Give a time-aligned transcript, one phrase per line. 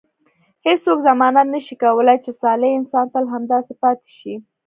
[0.65, 4.33] هیڅوک ضمانت نه شي کولای چې صالح انسان تل همداسې پاتې شي.